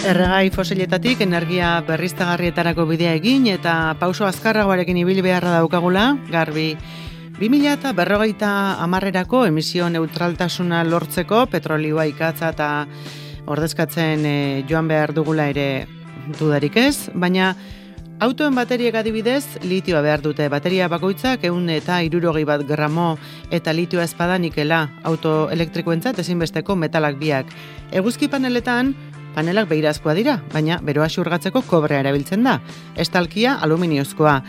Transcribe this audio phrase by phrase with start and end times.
[0.00, 6.70] Erregai fosiletatik energia berriztagarrietarako bidea egin eta pauso azkarragoarekin ibili beharra daukagula, garbi
[7.36, 12.70] 2000 eta berrogeita amarrerako emisio neutraltasuna lortzeko petrolioa ikatza eta
[13.44, 15.68] ordezkatzen eh, joan behar dugula ere
[16.38, 17.52] dudarik ez, baina
[18.20, 20.48] autoen bateriek adibidez litioa behar dute.
[20.52, 23.14] Bateria bakoitzak eun eta irurogei bat gramo
[23.50, 27.52] eta litioa espada nikela auto elektrikoentzat ezinbesteko metalak biak.
[27.96, 28.92] Eguzki paneletan,
[29.34, 32.58] panelak behirazkoa dira, baina beroa xurgatzeko kobrea erabiltzen da.
[32.96, 34.40] Estalkia aluminiozkoa.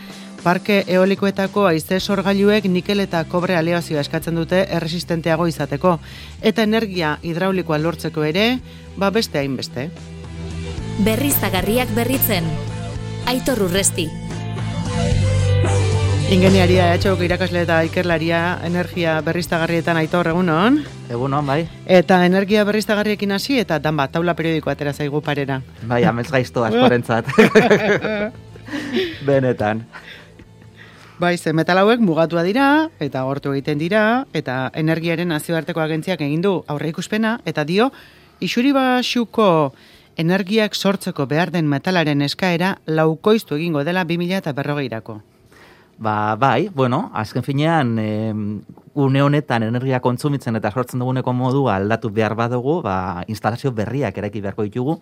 [0.42, 5.98] Parke eolikoetako aize sorgailuek nikel eta kobre aleazioa eskatzen dute erresistenteago izateko.
[6.42, 8.58] Eta energia hidraulikoa lortzeko ere,
[8.98, 9.88] ba beste hainbeste.
[11.06, 12.50] Berriztagarriak berritzen.
[13.30, 14.10] Aitor Urresti.
[16.32, 20.78] Ingeniaria EHOko irakasle eta ikerlaria energia berriztagarrietan aitor egunon.
[21.12, 21.66] Egunon, bai.
[21.84, 25.58] Eta energia berriztagarriekin hasi eta dan bat, taula periodiko atera zaigu parera.
[25.90, 27.28] Bai, amez gaizto askorentzat.
[29.28, 29.82] Benetan.
[31.20, 32.68] Bai, ze metal hauek mugatua dira
[32.98, 37.90] eta gortu egiten dira eta energiaren nazioarteko agentziak egin du aurre ikuspena eta dio
[38.40, 39.74] isuri basuko
[40.16, 45.20] energiak sortzeko behar den metalaren eskaera laukoiztu egingo dela 2000 eta berrogeirako.
[45.98, 48.32] Ba, bai, bueno, azken finean, e,
[48.94, 54.40] une honetan energia kontsumitzen eta sortzen duguneko modua aldatu behar badugu, ba, instalazio berriak eraiki
[54.40, 54.98] beharko ditugu,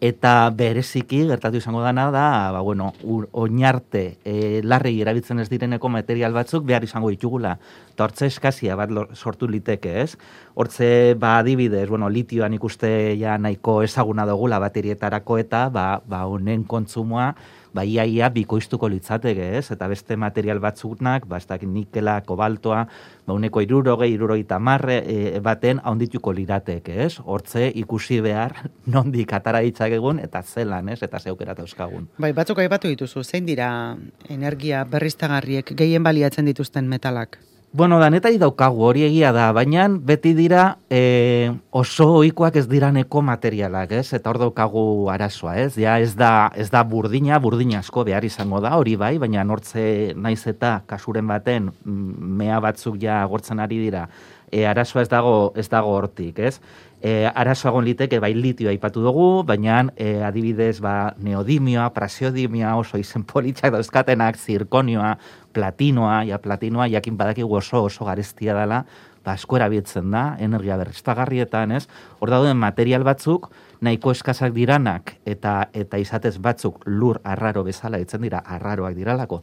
[0.00, 2.94] eta bereziki gertatu izango dana da, ba, bueno,
[3.36, 7.58] oinarte e, larri erabiltzen ez direneko material batzuk behar izango ditugula.
[7.92, 10.16] Eta hortze eskazia bat sortu liteke, ez?
[10.54, 16.64] Hortze, ba, adibidez, bueno, litioan ikuste ja nahiko ezaguna dugula baterietarako eta, ba, ba, honen
[16.64, 17.34] kontsumoa,
[17.74, 19.70] ba, ia, ia bikoiztuko litzateke, ez?
[19.74, 22.84] Eta beste material batzunak, ba, ez dakit nikela, kobaltoa,
[23.26, 27.18] ba, uneko irurogei, irurogei tamarre e, baten haundituko lirateke, ez?
[27.24, 28.56] Hortze ikusi behar
[28.94, 31.02] nondik atara egun eta zelan, ez?
[31.02, 32.08] Eta zeukera euskagun.
[32.18, 33.96] Bai, batzuk aipatu dituzu, zein dira
[34.28, 37.38] energia berriztagarriek gehien baliatzen dituzten metalak?
[37.72, 43.92] Bueno, danetai daukagu hori egia da, baina beti dira e, oso ohikoak ez diraneko materialak,
[43.94, 44.08] ez?
[44.18, 44.82] Eta hor daukagu
[45.14, 45.76] arazoa, ez?
[45.78, 49.84] Ja, ez da, ez da burdina, burdina asko behar izango da, hori bai, baina nortze
[50.18, 54.08] naiz eta kasuren baten mm, mea batzuk ja gortzen ari dira,
[54.50, 56.56] e, arazoa ez dago, ez dago hortik, ez?
[57.00, 63.22] E, arazoagon liteke bai litioa aipatu dugu, baina e, adibidez ba, neodimioa, prasiodimioa, oso izen
[63.24, 65.14] politxak dauzkatenak, zirkonioa,
[65.52, 68.84] platinoa, ja platinoa, jakin badakigu oso oso garestia dela,
[69.24, 71.84] ba, asko erabiltzen da, energia berriztagarrietan, ez?
[72.20, 73.50] Hor dauden material batzuk,
[73.84, 79.42] nahiko eskazak diranak, eta eta izatez batzuk lur arraro bezala, ditzen dira, arraroak diralako,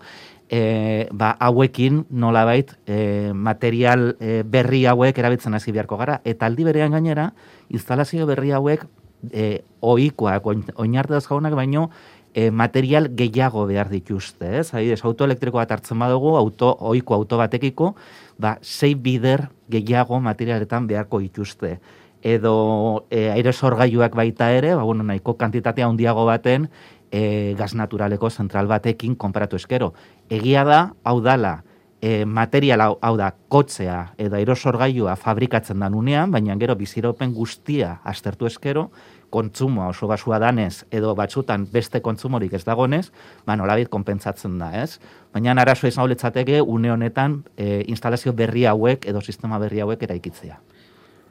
[0.50, 6.68] e, ba, hauekin nolabait e, material e, berri hauek erabiltzen hasi beharko gara, eta aldi
[6.68, 7.32] berean gainera,
[7.70, 8.88] instalazio berri hauek
[9.32, 10.46] e, oikoak,
[10.78, 11.90] oinarte dauzkagunak, baino,
[12.34, 14.74] e, material gehiago behar dituzte, ez?
[14.74, 17.94] Adibidez, auto elektriko bat hartzen badugu, auto ohiko auto batekiko,
[18.38, 21.78] ba sei bider gehiago materialetan beharko dituzte.
[22.22, 26.68] Edo e, aerosorgailuak baita ere, ba bueno, nahiko kantitatea handiago baten
[27.12, 29.94] e, gas naturaleko zentral batekin konparatu eskero.
[30.30, 31.62] Egia da, hau dala,
[32.02, 38.00] e, material hau, hau da kotzea edo aerosorgailua fabrikatzen da unean, baina gero biziropen guztia
[38.04, 38.90] aztertu eskero,
[39.30, 43.10] kontsumoa oso basua danez, edo batzutan beste kontsumorik ez dagonez,
[43.46, 45.00] ba, nolabit konpentsatzen da, ez?
[45.34, 50.60] Baina arazo ez letzateke une honetan e, instalazio berri hauek edo sistema berri hauek eraikitzea.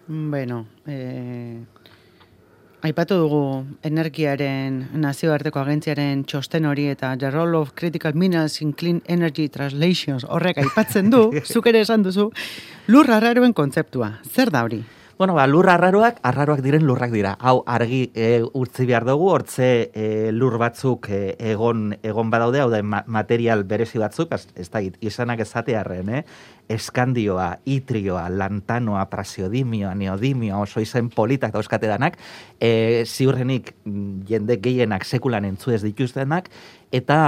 [0.08, 1.64] Bueno, e,
[2.86, 3.42] aipatu dugu
[3.82, 10.26] energiaren nazioarteko agentziaren txosten hori eta The Role of Critical Minerals in Clean Energy Translations
[10.28, 12.30] horrek aipatzen du, zuk ere esan duzu,
[12.92, 14.18] lurra raroen kontzeptua.
[14.30, 14.84] Zer da hori?
[15.18, 17.30] Bueno, ba, lur arraroak, arraroak diren lurrak dira.
[17.40, 21.20] Hau, argi e, urtzi behar dugu, hortze e, lur batzuk e,
[21.52, 26.22] egon, egon badaude, hau da, material berezi batzuk, ez, ez da, izanak ezatearen, eh?
[26.68, 32.20] eskandioa, itrioa, lantanoa, prasiodimioa, neodimioa, oso izen politak dauzkate danak,
[32.60, 33.72] e, ziurrenik
[34.28, 36.52] jende gehienak sekulan entzu ez dituztenak,
[36.92, 37.18] eta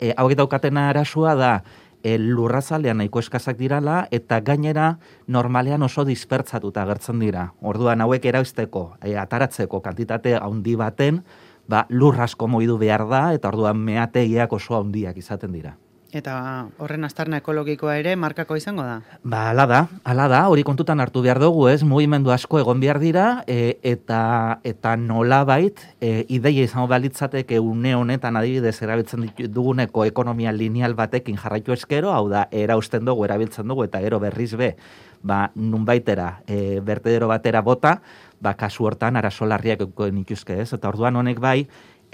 [0.00, 1.54] e, hau daukatena arasua da,
[2.04, 7.48] e, lurrazalean nahiko eskazak dirala, eta gainera normalean oso dispertsatuta agertzen dira.
[7.64, 11.22] Orduan hauek erauzteko, e, ataratzeko kantitate handi baten,
[11.66, 15.78] ba, lurrasko moidu behar da, eta orduan meateiak oso handiak izaten dira.
[16.14, 16.34] Eta
[16.78, 19.00] horren aztarna ekologikoa ere markako izango da.
[19.26, 23.00] Ba, ala da, ala da, hori kontutan hartu behar dugu, ez, mugimendu asko egon behar
[23.02, 30.04] dira, e, eta, eta nola bait, e, ideia izango balitzateke une honetan adibidez erabiltzen duguneko
[30.06, 34.76] ekonomia lineal batekin jarraitu eskero, hau da, erausten dugu, erabiltzen dugu, eta ero berriz be,
[35.24, 37.96] ba, nun baitera, e, bertedero batera bota,
[38.38, 41.64] ba, kasu hortan arazolarriak ikuzke, ez, eta orduan honek bai,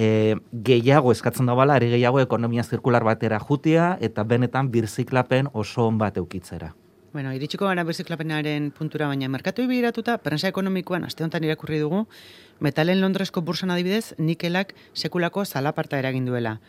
[0.01, 5.87] e, gehiago eskatzen da bala, ari gehiago ekonomia zirkular batera jutia, eta benetan birziklapen oso
[5.87, 6.73] on bat eukitzera.
[7.13, 12.05] Bueno, iritsiko gara birziklapenaren puntura, baina merkatu ibiratuta, prensa ekonomikoan, aste honetan irakurri dugu,
[12.61, 16.61] metalen Londresko bursan adibidez, nikelak sekulako zalaparta eragin duela.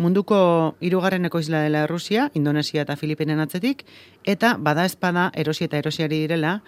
[0.00, 0.38] Munduko
[0.80, 3.84] hirugarreneko isla dela Rusia, Indonesia eta Filipinen atzetik,
[4.24, 6.62] eta bada espada erosi eta erosiari direla,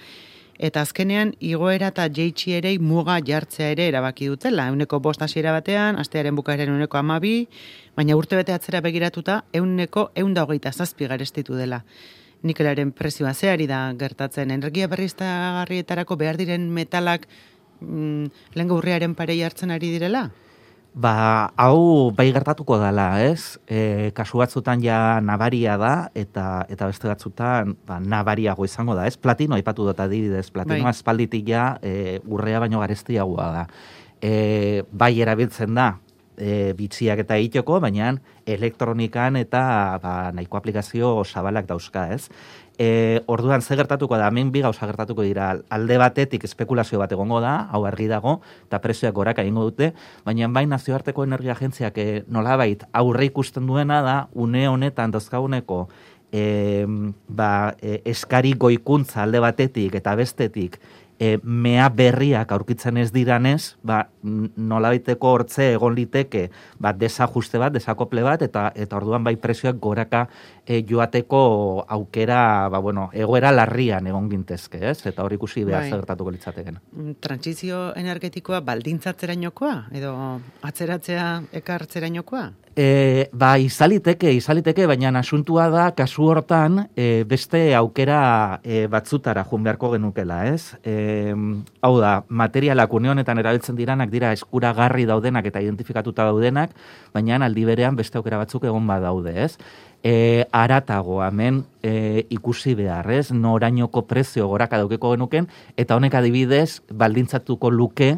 [0.58, 4.68] eta azkenean igoera eta jeitsi ere muga jartzea ere erabaki dutela.
[4.68, 7.48] Euneko bost hasiera batean, astearen bukaeren euneko amabi,
[7.96, 11.82] baina urte bete atzera begiratuta, euneko eunda hogeita zazpi garestitu dela.
[12.42, 14.50] Nikelaren prezioa zeari da gertatzen.
[14.50, 17.26] Energia berriztagarrietarako behar diren metalak
[17.80, 20.28] mm, lehen gaurriaren parei hartzen ari direla?
[20.94, 23.58] Ba, hau bai gertatuko dela, ez?
[23.67, 29.17] E, kasu batzutan ja nabaria da, eta eta beste batzutan ba, nabariago izango da, ez?
[29.19, 30.93] Platino aipatu dut adibidez, platino bai.
[30.94, 33.64] aspalditik ja e, urrea baino garestiagoa da.
[34.23, 35.88] E, bai erabiltzen da,
[36.38, 38.14] e, bitziak eta itoko, baina
[38.47, 39.64] elektronikan eta
[39.99, 42.29] ba, nahiko aplikazio zabalak dauzka, ez?
[42.79, 47.38] E, orduan ze gertatuko da, hemen bi gauza gertatuko dira, alde batetik espekulazio bat egongo
[47.41, 49.93] da, hau argi dago, eta prezioak goraka egingo dute,
[50.26, 55.85] baina bai nazioarteko energia agentziak e, nolabait aurre ikusten duena da, une honetan dozkaguneko
[56.35, 56.85] e,
[57.29, 60.81] ba, e, eskari goikuntza alde batetik eta bestetik
[61.25, 66.49] e, mea berriak aurkitzen ez diranez, ba, nola baiteko hortze egon liteke,
[66.82, 70.25] ba, desajuste bat, desakople bat, eta eta orduan bai presioak goraka
[70.67, 71.43] e, joateko
[71.97, 74.99] aukera, ba, bueno, egoera larrian egon gintezke, ez?
[75.06, 75.94] Eta hor ikusi behar bai.
[75.97, 76.81] zertatuko litzateken.
[76.93, 80.15] Mm, Transizio energetikoa baldintzatzerainokoa, edo
[80.67, 81.31] atzeratzea
[81.62, 82.50] ekartzerainokoa?
[82.76, 89.62] E, ba, izaliteke, izaliteke, baina asuntua da, kasu hortan, e, beste aukera e, batzutara jun
[89.62, 90.75] beharko genukela, ez?
[90.82, 91.31] E,
[91.87, 96.75] hau da, materialak unionetan erabiltzen diranak dira eskuragarri daudenak eta identifikatuta daudenak,
[97.15, 99.55] baina aldi berean beste aukera batzuk egon badaude, ez?
[100.03, 103.31] E, aratago, hemen e, ikusi behar, ez?
[103.31, 105.47] Norainoko prezio goraka daukeko genuken,
[105.79, 108.17] eta honek adibidez, baldintzatuko luke,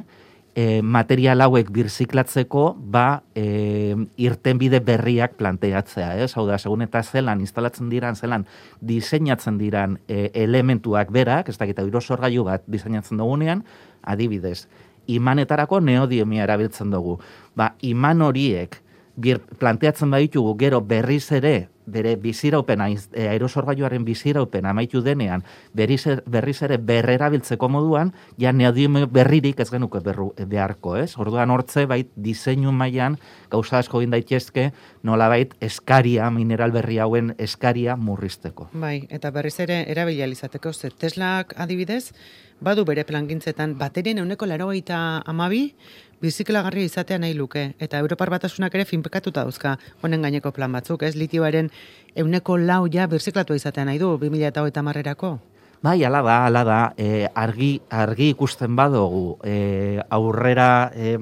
[0.57, 6.31] e, material hauek birziklatzeko ba e, irtenbide berriak planteatzea, ez?
[6.35, 8.47] Hau da, segun eta zelan instalatzen diran, zelan
[8.81, 13.67] diseinatzen diran e, elementuak berak, ez dakita irosorgailu bat diseinatzen dugunean,
[14.01, 14.65] adibidez,
[15.13, 17.19] imanetarako neodiemia erabiltzen dugu.
[17.55, 18.81] Ba, iman horiek
[19.17, 26.23] bir, planteatzen baditugu gero berriz ere bere biziraupena, e, aerosorgailuaren biziraupen amaitu denean, berriz, er,
[26.27, 31.13] berriz ere berrerabiltzeko moduan, ja neodime berririk ez genuke berru, beharko, ez?
[31.23, 33.21] Orduan hortze, bait, diseinu mailan
[33.51, 34.73] gauza asko egin daitezke,
[35.07, 38.71] nola bait, eskaria, mineral berri hauen eskaria murrizteko.
[38.75, 42.11] Bai, eta berriz ere erabilializateko, ze Teslak adibidez,
[42.61, 44.73] badu bere plangintzetan baterien euneko laro
[45.25, 45.75] amabi,
[46.23, 47.75] biziklagarria izatea nahi luke.
[47.79, 51.15] Eta Europar batasunak ere finpekatuta dauzka honen gaineko plan batzuk, ez?
[51.17, 51.71] Litioaren
[52.17, 55.37] euneko lau ja birziklatu izatea nahi du, 2000 eta hogeita marrerako.
[55.83, 61.19] Bai, ala da, ala da, e, argi, argi ikusten badugu, e, aurrera, e,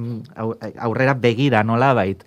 [0.78, 2.22] aurrera begira nola bait,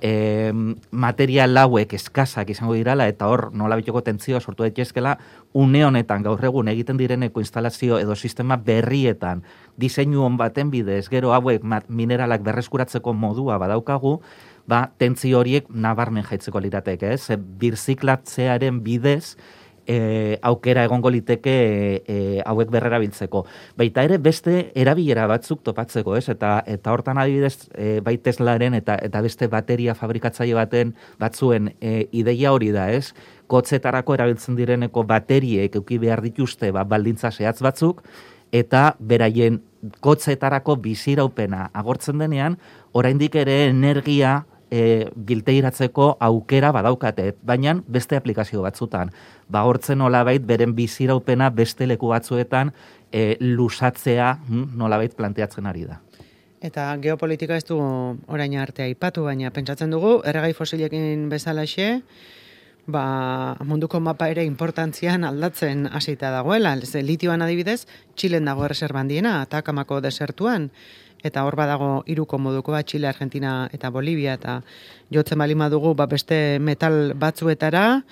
[0.00, 0.52] e,
[0.90, 5.16] material lauek eskazak izango dirala eta hor nola bitoko tentzioa sortu daitezkela
[5.54, 9.42] une honetan gaur egun egiten direneko instalazio edo sistema berrietan
[9.76, 14.20] diseinu on baten bidez gero hauek mineralak berreskuratzeko modua badaukagu
[14.66, 17.30] ba tentzio horiek nabarmen jaitzeko lirateke ez?
[17.60, 19.36] Birziklatzearen bidez
[19.90, 21.54] e, aukera egongo liteke
[22.06, 22.16] e,
[22.46, 23.42] hauek berrera biltzeko.
[23.80, 26.28] Baita ere beste erabilera batzuk topatzeko, ez?
[26.32, 32.06] Eta eta hortan adibidez e, bai Teslaren eta eta beste bateria fabrikatzaile baten batzuen e,
[32.22, 33.10] ideia hori da, ez?
[33.50, 38.04] Kotzetarako erabiltzen direneko bateriek eduki behar dituzte ba, baldintza zehatz batzuk,
[38.52, 39.58] eta beraien
[40.04, 42.58] kotzetarako biziraupena agortzen denean,
[42.92, 49.10] oraindik ere energia e, bilteiratzeko aukera badaukate, baina beste aplikazio batzutan.
[49.50, 52.72] Ba hortzen nolabait beren biziraupena beste leku batzuetan
[53.12, 56.00] e, lusatzea hm, nolabait planteatzen ari da.
[56.60, 62.02] Eta geopolitika ez du orain artea aipatu, baina pentsatzen dugu, erregai fosilekin bezalaxe,
[62.90, 66.74] ba, munduko mapa ere importantzian aldatzen hasita dagoela.
[66.76, 70.70] Litioan adibidez, Txilen dago erreserban diena, Atakamako desertuan,
[71.22, 74.60] eta hor badago hiruko modukoa Chile, Argentina eta Bolivia eta
[75.10, 78.02] jotzen bali madugu ba beste metal batzuetara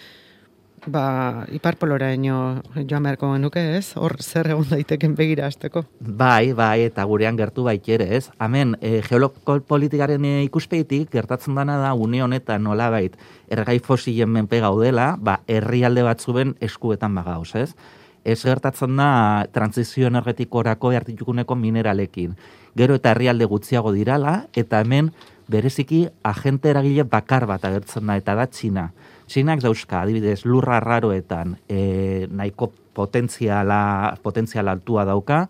[0.87, 3.93] ba iparpolora ino joan beharko genuke, ez?
[3.97, 5.85] Hor zer egon daiteken begira hasteko.
[6.01, 8.29] Bai, bai, eta gurean gertu bait ere, ez?
[8.41, 13.17] Hemen e, geopolitikaren e, ikuspegitik gertatzen dana da une honetan nolabait
[13.51, 17.73] ergai fosilen menpe gaudela, ba herrialde batzuen eskuetan bagauz, ez?
[18.25, 22.35] Ez gertatzen da transizio energetikorako hartitukuneko mineralekin.
[22.79, 25.11] Gero eta herrialde gutxiago dirala eta hemen
[25.49, 28.91] bereziki agente eragile bakar bat agertzen da eta da Txina.
[29.29, 35.47] Txinak dauzka, adibidez, lurra raroetan e, nahiko potentziala, potentziala altua dauka,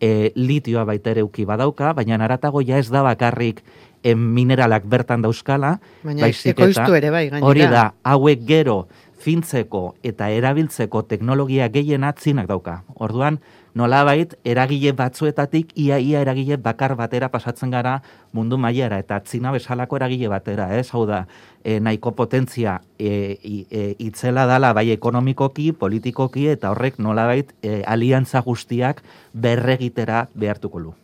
[0.00, 3.62] e, litioa baita ere uki badauka, baina naratago ja ez da bakarrik
[4.02, 7.46] en mineralak bertan dauzkala, baina ekoiztu ere bai, gainera.
[7.46, 8.80] Hori da, hauek gero
[9.20, 12.80] fintzeko eta erabiltzeko teknologia gehien atzinak dauka.
[12.96, 13.38] Orduan,
[13.74, 18.00] nolabait eragile batzuetatik ia ia eragile bakar batera pasatzen gara
[18.32, 20.90] mundu mailara eta atzina bezalako eragile batera, ez?
[20.94, 21.26] Hau da,
[21.64, 23.38] e, nahiko potentzia e,
[23.70, 30.94] e, itzela dala bai ekonomikoki, politikoki eta horrek nolabait e, aliantza guztiak berregitera behartuko lu.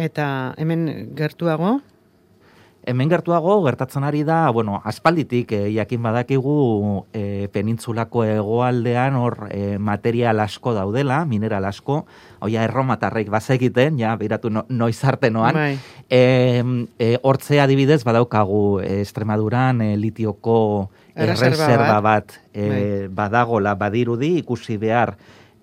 [0.00, 0.26] Eta
[0.58, 1.78] hemen gertuago,
[2.88, 6.54] Hemen gertuago gertatzen ari da, bueno, aspalditik eh, jakin badakigu
[7.12, 12.06] eh, penintzulako hegoaldean hor eh, material asko daudela, mineral asko,
[12.40, 15.54] hoia erromatarrek bazekiten, ja, biratu no, noiz arte noan.
[15.54, 15.74] bai.
[16.08, 16.62] E,
[16.98, 20.56] e, hortze adibidez badaukagu eh, Estremaduran eh, litioko
[21.14, 22.64] eh, Erreserba reserba bat Bai.
[22.64, 25.14] eh, badagola badirudi ikusi behar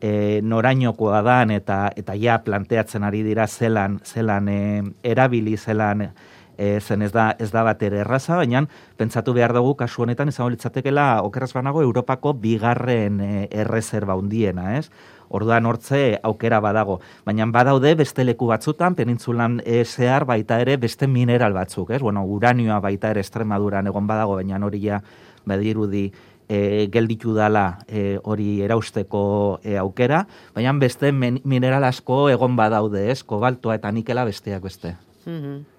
[0.02, 6.10] e, norainokoa dan eta eta ja planteatzen ari dira zelan zelan eh, erabili zelan
[6.58, 8.66] e, zen ez da ez da bat ere erraza, baina
[8.98, 14.90] pentsatu behar dugu kasu honetan izango litzatekeela okeraz banago Europako bigarren e, erreserba hundiena, ez?
[15.30, 21.08] Orduan hortze aukera badago, baina badaude beste leku batzutan penintzulan e, zehar baita ere beste
[21.08, 22.02] mineral batzuk, ez?
[22.02, 25.02] Bueno, uranioa baita ere Estremaduran egon badago, baina hori ja
[25.48, 26.08] badirudi
[26.48, 33.24] e, gelditu dala e, hori erausteko e, aukera, baina beste mineral asko egon badaude, ez?
[33.24, 34.96] Kobaltoa eta nikela besteak beste.
[35.26, 35.77] Mhm.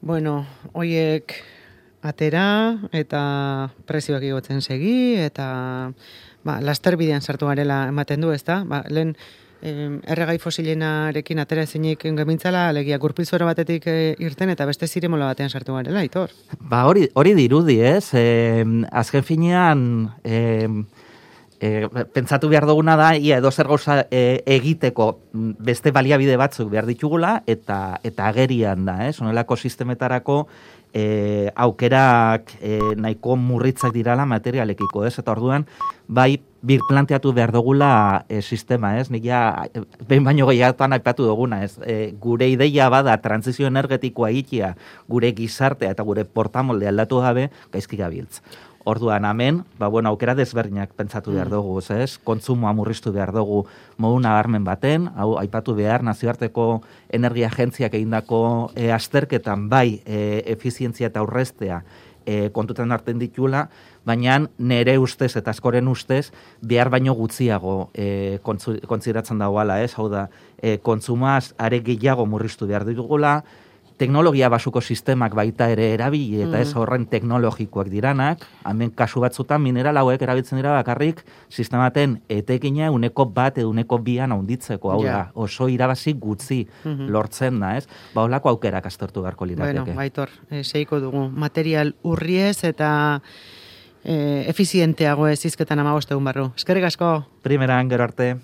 [0.00, 0.46] Bueno,
[0.78, 1.34] hoiek
[2.06, 3.20] atera eta
[3.88, 5.48] prezioak igotzen segi eta
[6.46, 8.60] ba, laster bidean sartu garela ematen du, ezta?
[8.68, 9.16] Ba, lehen
[9.60, 15.50] em, erregai fosilenarekin atera ezinik gemintzala, alegia gurpilzora batetik e, irten eta beste ziremola batean
[15.50, 16.30] sartu garela, itor.
[16.60, 18.12] Ba, hori, hori dirudi, ez?
[18.14, 18.64] E,
[19.02, 19.82] azken finean,
[20.22, 20.68] e,
[21.60, 26.70] e, pentsatu behar duguna da, ia edo zer gauza e, egiteko mm, beste baliabide batzuk
[26.72, 29.18] behar ditugula, eta eta agerian da, ez?
[29.20, 30.44] Honelako sistemetarako
[30.92, 35.18] e, aukerak e, nahiko murritzak dirala materialekiko, ez?
[35.18, 35.66] Eta orduan,
[36.06, 37.90] bai, bir planteatu behar dugula
[38.28, 39.08] e, sistema, ez?
[39.14, 39.42] Nik ja,
[40.08, 41.76] behin baino gehiagotan aipatu duguna, ez?
[41.86, 44.74] E, gure ideia bada transizio energetikoa egitea,
[45.08, 48.42] gure gizartea eta gure portamolde aldatu gabe, gaizki gabiltz.
[48.84, 52.18] Orduan, hemen, ba, bueno, aukera desberdinak pentsatu behar dugu, ez?
[52.24, 53.64] Kontsumoa murriztu behar dugu
[53.98, 56.80] modu nabarmen baten, hau aipatu behar nazioarteko
[57.10, 61.82] energia agentziak egindako e, azterketan bai e, efizientzia eta aurreztea
[62.28, 63.66] e, kontutan hartzen ditula,
[64.08, 66.28] baina nere ustez eta askoren ustez
[66.60, 69.94] behar baino gutxiago e, kontziratzen dagoala, ez?
[69.96, 70.28] Hau da,
[70.60, 73.40] e, kontsumaz are gehiago murriztu behar ditugula,
[73.98, 79.98] teknologia basuko sistemak baita ere erabili eta ez horren teknologikoak diranak, hemen kasu batzutan mineral
[80.00, 85.68] hauek erabiltzen dira bakarrik sistematen etekina uneko bat edo uneko bian haunditzeko, hau da, oso
[85.68, 87.86] irabazi gutxi lortzen da, ez?
[88.14, 89.84] Ba, holako aukerak aztertu beharko lirateke.
[89.90, 91.28] Bueno, baitor, e, seiko dugu.
[91.34, 92.90] Material urriez eta
[94.04, 96.52] e, efizienteago ez izketan amagoste barru.
[96.56, 97.16] Eskerrik asko.
[97.42, 98.36] Primeran, gero arte.